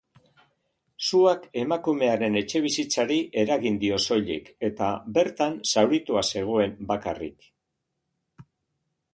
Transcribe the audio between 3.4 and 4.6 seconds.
eragin dio soilik,